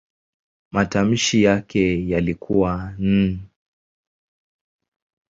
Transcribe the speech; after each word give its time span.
Matamshi 0.71 1.43
yake 1.43 2.07
yalikuwa 2.09 2.93
"n". 2.99 3.39